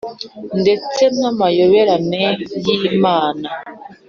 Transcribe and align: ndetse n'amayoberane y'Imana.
ndetse 0.61 1.01
n'amayoberane 1.19 2.25
y'Imana. 2.63 3.49